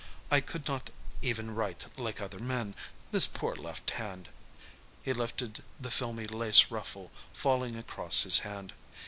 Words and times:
I 0.31 0.41
could 0.41 0.67
not 0.67 0.89
even 1.21 1.53
write 1.53 1.85
like 1.95 2.19
other 2.19 2.39
men 2.39 2.73
this 3.11 3.27
poor 3.27 3.55
left 3.55 3.91
hand." 3.91 4.29
He 5.03 5.13
lifted 5.13 5.61
the 5.79 5.91
filmy 5.91 6.25
lace 6.25 6.71
ruffle 6.71 7.11
falling 7.35 7.75
across 7.77 8.23
his 8.23 8.39
hand. 8.39 8.73